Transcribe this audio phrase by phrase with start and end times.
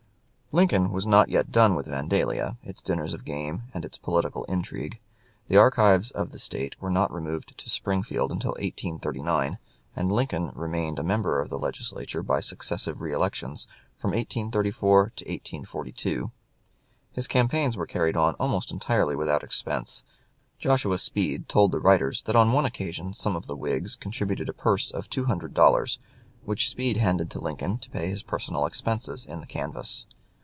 [0.53, 4.99] Lincoln was not yet done with Vandalia, its dinners of game, and its political intrigue.
[5.47, 9.57] The archives of the State were not removed to Springfield until 1839,
[9.95, 13.65] and Lincoln remained a member of the Legislature by successive reelections
[13.97, 16.31] from 1834 to 1842.
[17.13, 20.03] His campaigns were carried on almost entirely without expense.
[20.59, 24.53] Joshua Speed told the writers that on one occasion some of the Whigs contributed a
[24.53, 25.97] purse of two hundred dollars
[26.43, 30.07] which Speed handed to Lincoln to pay his personal expenses in the canvass.